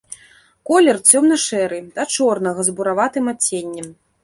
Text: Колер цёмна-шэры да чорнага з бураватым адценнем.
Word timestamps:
Колер 0.69 0.97
цёмна-шэры 1.11 1.79
да 1.99 2.07
чорнага 2.15 2.61
з 2.69 2.77
бураватым 2.79 3.25
адценнем. 3.37 3.87